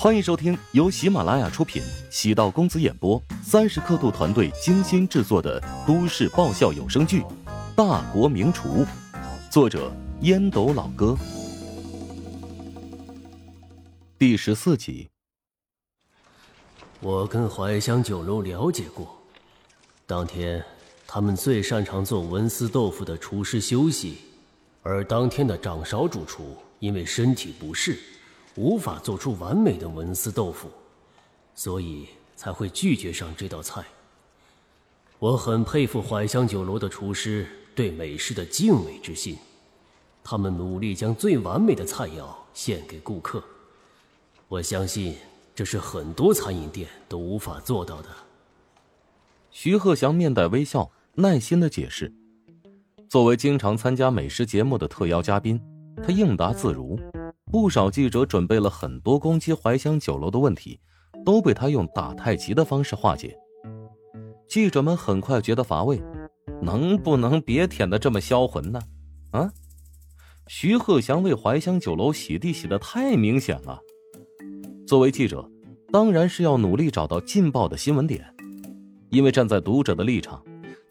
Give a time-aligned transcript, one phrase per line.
[0.00, 7.20] 欢迎收听由喜马拉雅出品、喜道公子演播、三十刻度团队精心制作的都市爆笑有声剧
[7.74, 8.84] 《大国名厨》，
[9.50, 11.18] 作者烟斗老哥，
[14.16, 15.08] 第十四集。
[17.00, 19.20] 我跟怀香酒楼了解过，
[20.06, 20.64] 当天
[21.08, 24.18] 他们最擅长做文思豆腐的厨师休息，
[24.84, 27.98] 而当天的掌勺主厨因为身体不适。
[28.58, 30.68] 无法做出完美的文思豆腐，
[31.54, 33.84] 所以才会拒绝上这道菜。
[35.20, 39.38] 我很佩服怀香酒楼的厨师对美食的敬畏之心，
[40.24, 43.40] 他们努力将最完美的菜肴献给顾客。
[44.48, 45.14] 我相信
[45.54, 48.08] 这是很多餐饮店都无法做到的。
[49.52, 52.12] 徐鹤祥面带微笑，耐心的解释。
[53.08, 55.60] 作为经常参加美食节目的特邀嘉宾，
[56.02, 56.98] 他应答自如。
[57.50, 60.78] 不少记者准备了很多攻击怀香酒楼的问题，
[61.24, 63.36] 都被他用打太极的方式化解。
[64.46, 66.02] 记者们很快觉得乏味，
[66.60, 68.80] 能不能别舔的这么销魂呢？
[69.30, 69.50] 啊！
[70.46, 73.80] 徐鹤祥为怀香酒楼洗地洗的太明显了。
[74.86, 75.46] 作为记者，
[75.92, 78.24] 当然是要努力找到劲爆的新闻点，
[79.10, 80.42] 因为站在读者的立场，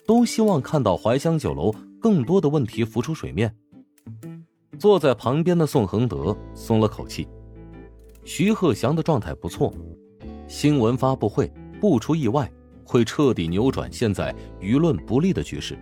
[0.06, 3.56] 都希望看到怀香酒楼更多的问题浮出水面。
[4.78, 7.28] 坐在旁边的宋恒德松了口气，
[8.24, 9.74] 徐鹤祥的状态不错，
[10.48, 12.50] 新闻发布会不出意外
[12.84, 15.78] 会彻底扭转现在舆论不利的局势。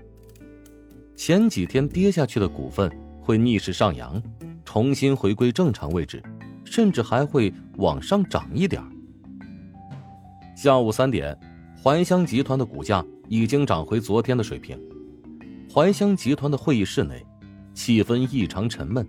[1.14, 2.90] 前几天跌下去的股份
[3.22, 4.22] 会逆势上扬，
[4.64, 6.24] 重新回归正常位置，
[6.64, 8.82] 甚至还会往上涨一点。
[10.56, 11.38] 下午三点，
[11.84, 14.80] 怀香集团的股价已经涨回昨天的水平。
[15.74, 17.26] 怀香集团的会议室内。
[17.76, 19.06] 气氛异常沉闷。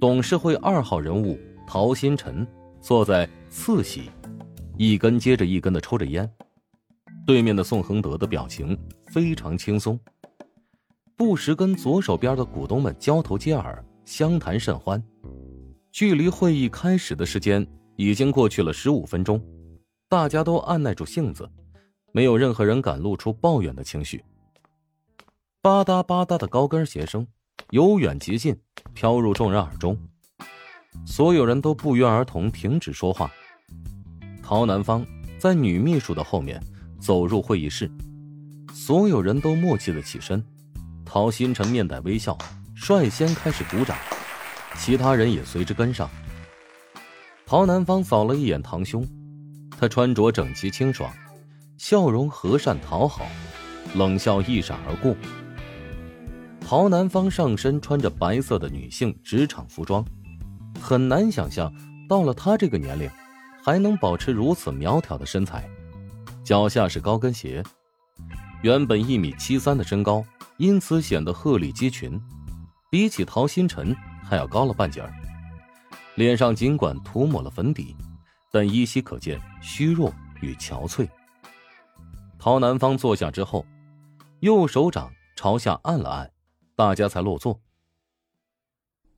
[0.00, 2.46] 董事会二号人物陶新辰
[2.80, 4.10] 坐在次席，
[4.76, 6.30] 一根接着一根的抽着烟。
[7.26, 9.98] 对面的宋恒德的表情非常轻松，
[11.16, 15.02] 不时跟左手边的股东们交头接耳，相谈甚欢。
[15.90, 17.66] 距离会议开始的时间
[17.96, 19.42] 已经过去了十五分钟，
[20.08, 21.46] 大家都按耐住性子，
[22.12, 24.22] 没有任何人敢露出抱怨的情绪。
[25.60, 27.26] 吧嗒吧嗒的高跟鞋声。
[27.70, 28.56] 由远及近，
[28.94, 29.98] 飘入众人耳中。
[31.06, 33.30] 所有人都不约而同停止说话。
[34.42, 35.06] 陶南方
[35.38, 36.62] 在女秘书的后面
[36.98, 37.90] 走入会议室，
[38.72, 40.42] 所有人都默契的起身。
[41.04, 42.36] 陶新成面带微笑，
[42.74, 43.96] 率先开始鼓掌，
[44.76, 46.08] 其他人也随之跟上。
[47.44, 49.06] 陶南方扫了一眼堂兄，
[49.78, 51.12] 他穿着整齐清爽，
[51.76, 53.26] 笑容和善讨好，
[53.94, 55.14] 冷笑一闪而过。
[56.68, 60.04] 陶南方上身穿着白色的女性职场服装，
[60.78, 61.72] 很难想象
[62.06, 63.10] 到了她这个年龄，
[63.64, 65.66] 还能保持如此苗条的身材。
[66.44, 67.64] 脚下是高跟鞋，
[68.60, 70.22] 原本一米七三的身高，
[70.58, 72.20] 因此显得鹤立鸡群，
[72.90, 75.10] 比起陶新辰还要高了半截儿。
[76.16, 77.96] 脸上尽管涂抹了粉底，
[78.52, 80.12] 但依稀可见虚弱
[80.42, 81.08] 与憔悴。
[82.38, 83.64] 陶南方坐下之后，
[84.40, 86.30] 右手掌朝下按了按。
[86.78, 87.60] 大家才落座。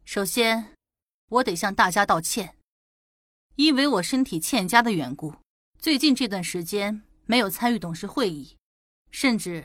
[0.07, 0.73] 首先，
[1.29, 2.57] 我得向大家道歉，
[3.57, 5.35] 因为我身体欠佳的缘故，
[5.79, 8.57] 最近这段时间没有参与董事会议，
[9.11, 9.63] 甚至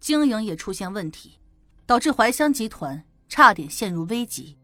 [0.00, 1.38] 经营也出现问题，
[1.86, 4.58] 导致怀香集团差点陷入危机。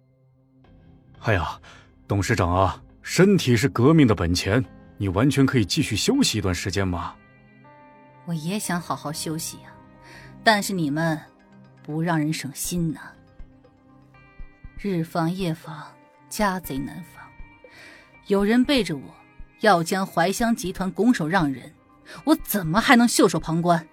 [1.21, 1.59] 哎呀，
[2.07, 4.63] 董事长啊，身体是革命的本钱，
[4.99, 7.17] 你完全可以继续休息一段时间嘛。
[8.27, 9.75] 我也想好好休息呀，
[10.45, 11.19] 但是你们。
[11.87, 12.99] 不让人省心呐！
[14.81, 15.87] 日防夜防，
[16.29, 17.25] 家贼难防。
[18.27, 19.15] 有人背着我，
[19.61, 21.73] 要将怀乡集团拱手让人，
[22.25, 23.87] 我怎么还能袖手旁观？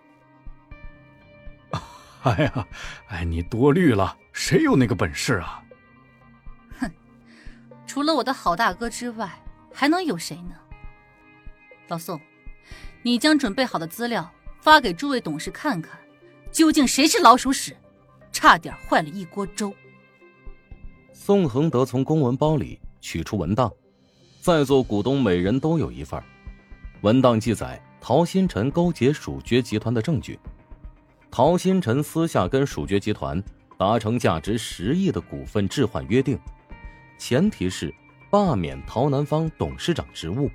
[2.23, 2.67] 哎呀，
[3.09, 5.63] 哎，你多虑了，谁有那个本事啊？
[6.79, 6.91] 哼，
[7.85, 9.31] 除了我的好大哥之外，
[9.71, 10.55] 还能有谁呢？
[11.89, 12.19] 老宋，
[13.03, 14.31] 你将准备好的资料
[14.61, 15.99] 发给诸位董事看看，
[16.51, 17.77] 究竟谁是老鼠屎？
[18.33, 19.73] 差点坏了一锅粥。
[21.13, 23.71] 宋恒德从公文包里取出文档，
[24.41, 26.21] 在座股东每人都有一份。
[27.01, 30.37] 文档记载陶新辰勾结蜀爵集团的证据。
[31.31, 33.41] 陶新辰私下跟蜀爵集团
[33.77, 36.37] 达成价值十亿的股份置换约定，
[37.17, 37.93] 前提是
[38.29, 40.49] 罢免陶南方董事长职务。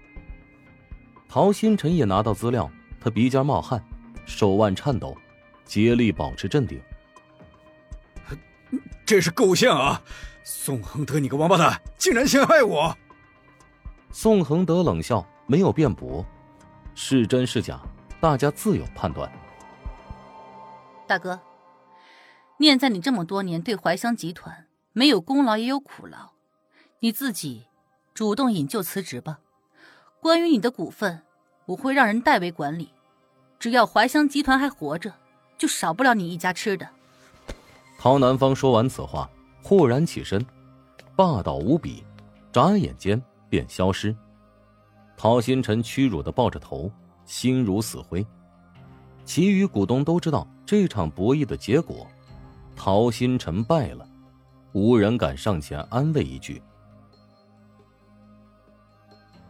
[1.28, 2.70] 陶新辰也拿到资料，
[3.00, 3.82] 他鼻尖冒汗，
[4.24, 5.16] 手腕颤抖，
[5.64, 6.80] 竭力保持镇定。
[9.08, 10.02] 这是够呛啊！
[10.44, 12.94] 宋恒德，你个王八蛋，竟然陷害我！
[14.12, 16.22] 宋恒德冷笑，没有辩驳，
[16.94, 17.80] 是真是假，
[18.20, 19.32] 大家自有判断。
[21.06, 21.40] 大哥，
[22.58, 26.32] 念在你这么多年对怀香集团没有功劳也有苦劳，
[27.00, 27.64] 你自己
[28.12, 29.38] 主动引咎辞职吧。
[30.20, 31.22] 关于你的股份，
[31.64, 32.92] 我会让人代为管理，
[33.58, 35.14] 只要怀香集团还活着，
[35.56, 36.90] 就少不了你一家吃的。
[38.00, 39.28] 陶南方说完此话，
[39.60, 40.46] 豁然起身，
[41.16, 42.04] 霸道无比，
[42.52, 44.16] 眨眼间便消失。
[45.16, 46.88] 陶星辰屈辱的抱着头，
[47.24, 48.24] 心如死灰。
[49.24, 50.46] 其余股东都知道。
[50.64, 52.06] 这场博弈的结果，
[52.76, 54.06] 陶星辰败了，
[54.72, 56.62] 无人敢上前安慰一句。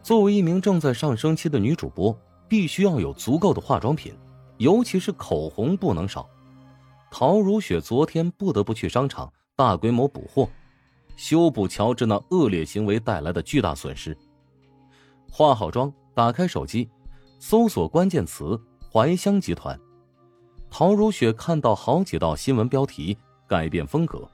[0.01, 2.17] 作为一名正在上升期的女主播，
[2.47, 4.17] 必须要有足够的化妆品，
[4.57, 6.27] 尤其是口红不能少。
[7.11, 10.47] 陶如雪昨天不得不去商场大规模补货，
[11.15, 14.15] 修补乔治那恶劣行为带来的巨大损失。
[15.31, 16.89] 化好妆，打开手机，
[17.39, 18.59] 搜索关键词
[18.91, 19.79] “怀香集团”。
[20.71, 23.17] 陶如雪看到好几道新闻标题，
[23.47, 24.29] 改变风格。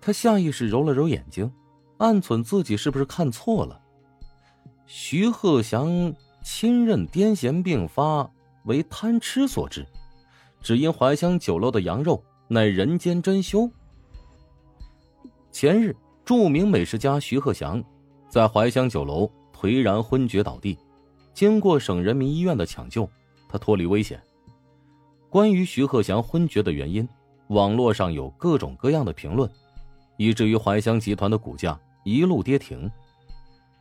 [0.00, 1.52] 她下意识揉了揉眼睛，
[1.98, 3.80] 暗忖自己是不是看错了。
[4.86, 8.28] 徐鹤祥亲任癫痫病发
[8.64, 9.86] 为贪吃所致，
[10.60, 13.70] 只因怀香酒楼的羊肉乃人间珍馐。
[15.50, 17.82] 前日，著名美食家徐鹤祥
[18.28, 20.78] 在怀香酒楼颓然昏厥倒地，
[21.34, 23.08] 经过省人民医院的抢救，
[23.48, 24.22] 他脱离危险。
[25.28, 27.08] 关于徐鹤祥昏厥的原因，
[27.48, 29.50] 网络上有各种各样的评论，
[30.16, 32.90] 以至于怀香集团的股价一路跌停。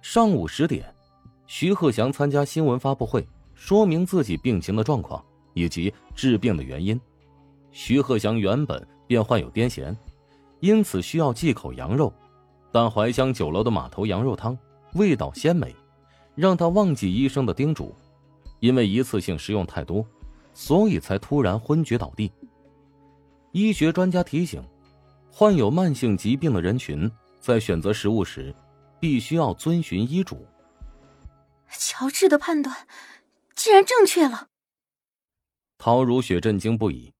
[0.01, 0.93] 上午十点，
[1.45, 5.23] 徐鹤祥参加新闻发布会，说明自己病情的状况
[5.59, 6.99] 以及治病的原因。
[7.71, 9.95] 徐鹤祥原本便患有癫痫，
[10.59, 12.13] 因此需要忌口羊肉，
[12.71, 14.57] 但怀乡酒楼的码头羊肉汤
[14.93, 15.75] 味道鲜美，
[16.35, 17.93] 让他忘记医生的叮嘱，
[18.59, 20.05] 因为一次性食用太多。
[20.51, 22.29] 所以才突然昏厥倒地。
[23.53, 24.61] 医学专家提醒，
[25.31, 27.09] 患有慢性疾病的人群
[27.39, 28.53] 在选择食物时，
[28.99, 30.45] 必须要遵循医嘱。
[31.69, 32.75] 乔治的判断
[33.55, 34.48] 竟然正确了。
[35.79, 37.13] 陶如雪震惊不已。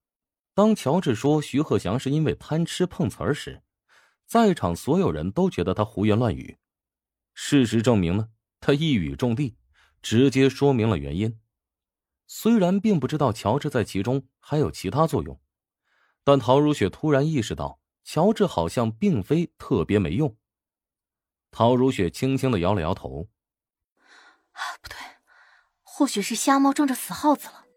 [0.54, 3.64] 当乔治说徐鹤祥是因为贪吃碰瓷儿时，
[4.28, 6.58] 在场所有人都觉得他胡言乱语。
[7.34, 8.30] 事实证明呢，
[8.60, 9.56] 他一语中的，
[10.02, 11.40] 直接说明了原因。
[12.28, 15.40] 虽然并不知道乔治在其中还有其他作用，
[16.26, 20.36] 但陶如雪突然意识到，乔治好像并非特别没用。
[21.50, 23.30] 陶如雪轻轻的摇了摇头
[24.52, 24.98] ：“啊不对，
[25.82, 27.68] 或许是瞎猫撞着死耗子了。”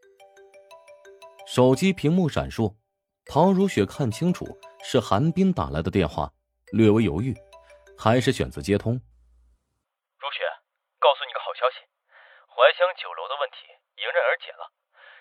[1.52, 2.72] 手机屏幕闪烁，
[3.28, 6.32] 陶如雪看清楚是韩冰打来的电话，
[6.72, 7.36] 略微犹豫，
[7.92, 8.96] 还是选择接通。
[10.16, 10.48] 如雪，
[10.96, 11.84] 告诉你个好消息，
[12.48, 13.68] 怀香酒楼的问题。
[14.00, 14.72] 迎刃而解了。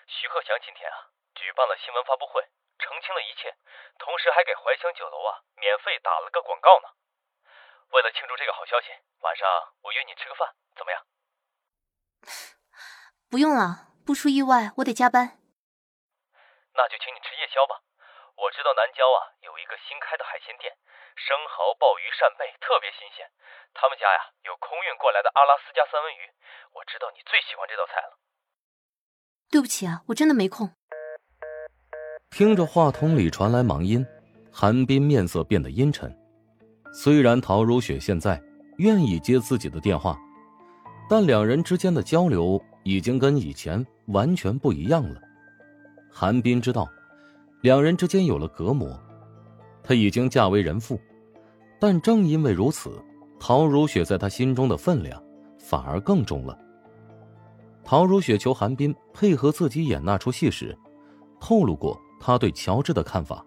[0.08, 2.40] 徐鹤祥今天啊，举办了新闻发布会，
[2.80, 3.52] 澄清了一切，
[4.00, 6.88] 同时还给怀香酒楼啊免费打了个广告呢。
[7.92, 8.88] 为了庆祝这个好消息，
[9.20, 9.44] 晚上
[9.84, 10.48] 我约你吃个饭，
[10.80, 11.04] 怎么样？
[13.28, 15.41] 不用了，不出意外，我得加班。
[16.74, 17.80] 那就请你吃夜宵吧。
[18.36, 20.72] 我知道南郊啊有一个新开的海鲜店，
[21.16, 23.28] 生蚝、鲍鱼、扇贝特别新鲜。
[23.74, 26.22] 他们家呀有空运过来的阿拉斯加三文鱼，
[26.72, 28.16] 我知道你最喜欢这道菜了。
[29.50, 30.72] 对不起啊，我真的没空。
[32.30, 34.04] 听着话筒里传来忙音，
[34.50, 36.08] 韩冰面色变得阴沉。
[36.94, 38.40] 虽然陶如雪现在
[38.78, 40.16] 愿意接自己的电话，
[41.08, 45.20] 但两人之间的交流已经跟以前完全不一样了。
[46.12, 46.88] 韩冰知道，
[47.62, 49.00] 两人之间有了隔膜。
[49.82, 51.00] 她已经嫁为人妇，
[51.80, 53.02] 但正因为如此，
[53.40, 55.20] 陶如雪在他心中的分量
[55.58, 56.56] 反而更重了。
[57.82, 60.78] 陶如雪求韩冰配合自己演那出戏时，
[61.40, 63.44] 透露过他对乔治的看法。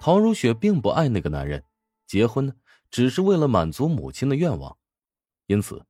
[0.00, 1.62] 陶如雪并不爱那个男人，
[2.06, 2.52] 结婚，
[2.90, 4.76] 只是为了满足母亲的愿望。
[5.46, 5.84] 因此，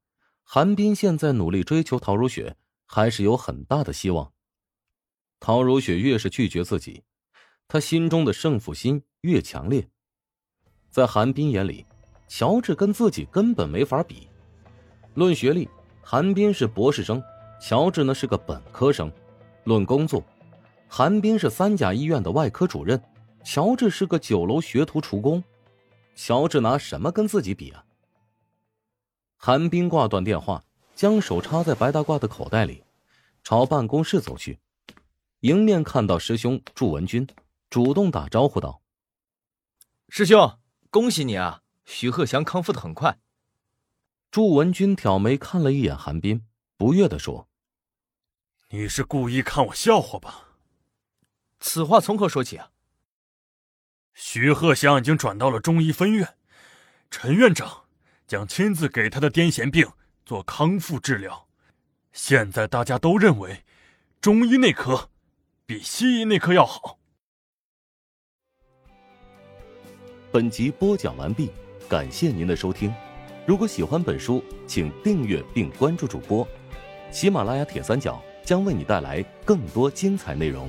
[0.45, 4.33] 韩冰现在努力追求陶如雪，还是有很大的希望。
[5.41, 7.03] 陶如雪越是拒绝自己，
[7.67, 9.89] 他心中的胜负心越强烈。
[10.91, 11.87] 在韩冰眼里，
[12.29, 14.29] 乔治跟自己根本没法比，
[15.15, 15.69] 论学历。
[16.03, 17.23] 韩冰是博士生，
[17.61, 19.11] 乔治呢是个本科生。
[19.65, 20.23] 论工作，
[20.89, 23.01] 韩冰是三甲医院的外科主任，
[23.45, 25.43] 乔治是个酒楼学徒厨工。
[26.15, 27.85] 乔治拿什么跟自己比啊？
[29.37, 30.63] 韩冰挂断电话，
[30.95, 32.83] 将手插在白大褂的口袋里，
[33.43, 34.59] 朝办公室走去。
[35.41, 37.27] 迎面看到师兄祝文军，
[37.71, 38.83] 主动打招呼道
[40.11, 40.59] ：“师兄，
[40.91, 41.63] 恭喜你啊！
[41.87, 43.19] 徐鹤翔康复的很快。”
[44.31, 46.45] 祝文君挑眉看了一眼韩冰，
[46.77, 47.49] 不悦的说
[48.69, 50.59] ：“你是故意看我笑话吧？
[51.59, 52.73] 此话从何说起啊？”
[54.13, 56.37] 徐鹤翔已经转到了中医分院，
[57.11, 57.87] 陈院长
[58.27, 59.91] 将亲自给他的癫痫病
[60.27, 61.49] 做康复治疗。
[62.13, 63.65] 现在大家都认为，
[64.21, 65.10] 中医内科
[65.71, 66.99] 比西医那科要好。
[70.33, 71.49] 本集播讲完毕，
[71.89, 72.93] 感谢您的收听。
[73.47, 76.45] 如果喜欢本书，请订阅并关注主播。
[77.13, 80.69] 喜马拉雅铁三角将为你带来更多精彩内容。